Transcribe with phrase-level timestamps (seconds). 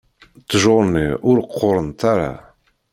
[0.39, 2.31] Ttjur-nni ur qqurent ara.